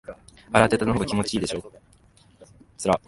[0.51, 1.71] 洗いたてのほうが気持ちいいでしょ？